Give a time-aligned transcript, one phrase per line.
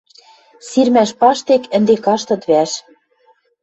[0.67, 2.71] Сирмӓш паштек ӹнде каштыт вӓш.